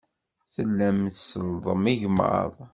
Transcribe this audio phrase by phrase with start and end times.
[0.53, 2.53] Tellam tsellḍem igmaḍ.